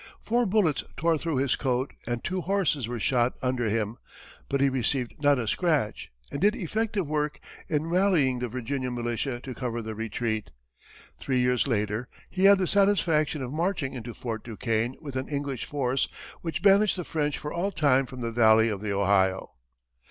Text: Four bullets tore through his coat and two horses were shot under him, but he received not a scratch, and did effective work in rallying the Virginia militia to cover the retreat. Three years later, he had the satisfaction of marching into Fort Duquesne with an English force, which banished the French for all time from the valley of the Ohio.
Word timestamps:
Four 0.19 0.47
bullets 0.47 0.83
tore 0.97 1.15
through 1.19 1.35
his 1.37 1.55
coat 1.55 1.93
and 2.07 2.23
two 2.23 2.41
horses 2.41 2.87
were 2.87 2.99
shot 2.99 3.37
under 3.43 3.69
him, 3.69 3.97
but 4.49 4.59
he 4.59 4.67
received 4.67 5.21
not 5.21 5.37
a 5.37 5.45
scratch, 5.47 6.11
and 6.31 6.41
did 6.41 6.55
effective 6.55 7.05
work 7.05 7.39
in 7.69 7.85
rallying 7.85 8.39
the 8.39 8.47
Virginia 8.47 8.89
militia 8.89 9.39
to 9.41 9.53
cover 9.53 9.79
the 9.79 9.93
retreat. 9.93 10.49
Three 11.19 11.39
years 11.39 11.67
later, 11.67 12.07
he 12.31 12.45
had 12.45 12.57
the 12.57 12.65
satisfaction 12.65 13.43
of 13.43 13.53
marching 13.53 13.93
into 13.93 14.15
Fort 14.15 14.43
Duquesne 14.43 14.95
with 15.01 15.15
an 15.15 15.27
English 15.29 15.65
force, 15.65 16.07
which 16.41 16.63
banished 16.63 16.95
the 16.95 17.03
French 17.03 17.37
for 17.37 17.53
all 17.53 17.71
time 17.71 18.07
from 18.07 18.21
the 18.21 18.31
valley 18.31 18.69
of 18.69 18.81
the 18.81 18.91
Ohio. 18.91 19.51